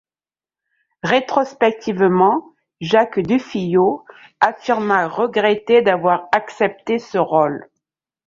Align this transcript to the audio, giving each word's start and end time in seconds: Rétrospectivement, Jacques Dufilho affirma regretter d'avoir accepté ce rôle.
Rétrospectivement, 1.03 2.55
Jacques 2.79 3.19
Dufilho 3.19 4.03
affirma 4.39 5.07
regretter 5.07 5.83
d'avoir 5.83 6.27
accepté 6.31 6.97
ce 6.97 7.19
rôle. 7.19 7.69